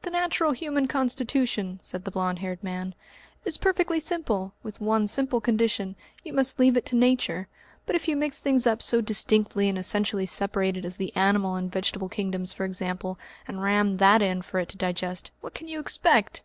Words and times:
"The 0.00 0.08
natural 0.08 0.52
human 0.52 0.88
constitution," 0.88 1.78
said 1.82 2.06
the 2.06 2.10
blond 2.10 2.38
haired 2.38 2.64
man, 2.64 2.94
"is 3.44 3.58
perfectly 3.58 4.00
simple, 4.00 4.54
with 4.62 4.80
one 4.80 5.06
simple 5.06 5.42
condition 5.42 5.94
you 6.24 6.32
must 6.32 6.58
leave 6.58 6.74
it 6.74 6.86
to 6.86 6.96
Nature. 6.96 7.48
But 7.84 7.94
if 7.94 8.08
you 8.08 8.16
mix 8.16 8.40
up 8.40 8.44
things 8.44 8.66
so 8.82 9.02
distinctly 9.02 9.68
and 9.68 9.76
essentially 9.76 10.24
separated 10.24 10.86
as 10.86 10.96
the 10.96 11.14
animal 11.14 11.54
and 11.54 11.70
vegetable 11.70 12.08
kingdoms 12.08 12.50
for 12.50 12.64
example, 12.64 13.18
and 13.46 13.62
ram 13.62 13.98
that 13.98 14.22
in 14.22 14.40
for 14.40 14.58
it 14.58 14.70
to 14.70 14.78
digest, 14.78 15.32
what 15.42 15.52
can 15.52 15.68
you 15.68 15.80
expect? 15.80 16.42